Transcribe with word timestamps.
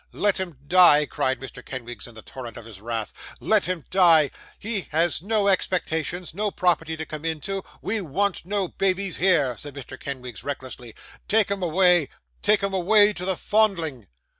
'Let 0.13 0.39
him 0.39 0.57
die,' 0.65 1.05
cried 1.05 1.39
Mr. 1.39 1.63
Kenwigs, 1.63 2.07
in 2.07 2.15
the 2.15 2.23
torrent 2.23 2.57
of 2.57 2.65
his 2.65 2.81
wrath. 2.81 3.13
'Let 3.39 3.65
him 3.65 3.85
die! 3.91 4.31
He 4.57 4.87
has 4.89 5.21
no 5.21 5.47
expectations, 5.47 6.33
no 6.33 6.49
property 6.49 6.97
to 6.97 7.05
come 7.05 7.23
into. 7.23 7.61
We 7.83 8.01
want 8.01 8.43
no 8.43 8.67
babies 8.69 9.17
here,' 9.17 9.55
said 9.57 9.75
Mr. 9.75 9.99
Kenwigs 9.99 10.43
recklessly. 10.43 10.95
'Take 11.27 11.51
'em 11.51 11.61
away, 11.61 12.09
take 12.41 12.63
'em 12.63 12.73
away 12.73 13.13
to 13.13 13.25
the 13.25 13.35
Fondling! 13.35 14.07